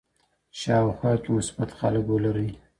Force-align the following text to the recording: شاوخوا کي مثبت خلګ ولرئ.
شاوخوا 0.59 1.13
کي 1.23 1.29
مثبت 1.35 1.69
خلګ 1.79 2.05
ولرئ. 2.11 2.49